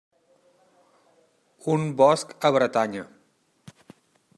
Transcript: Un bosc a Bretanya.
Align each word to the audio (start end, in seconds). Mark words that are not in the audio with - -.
Un 1.75 1.85
bosc 2.01 2.35
a 2.51 2.55
Bretanya. 2.59 3.09